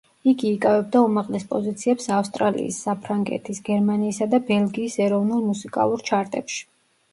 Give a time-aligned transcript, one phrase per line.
[0.29, 6.61] იგი იკავებდა უმაღლეს პოზიციებს ავსტრალიის, საფრანგეთის, გერმანიისა და ბელგიის ეროვნულ მუსიკალურ ჩარტებში.